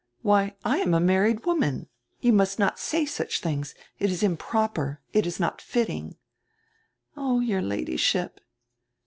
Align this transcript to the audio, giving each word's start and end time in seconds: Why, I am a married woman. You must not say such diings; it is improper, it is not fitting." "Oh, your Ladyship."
Why, 0.23 0.55
I 0.65 0.79
am 0.79 0.95
a 0.95 0.99
married 0.99 1.45
woman. 1.45 1.87
You 2.21 2.33
must 2.33 2.57
not 2.57 2.79
say 2.79 3.05
such 3.05 3.39
diings; 3.39 3.75
it 3.99 4.11
is 4.11 4.23
improper, 4.23 4.99
it 5.13 5.27
is 5.27 5.39
not 5.39 5.61
fitting." 5.61 6.15
"Oh, 7.15 7.39
your 7.39 7.61
Ladyship." 7.61 8.39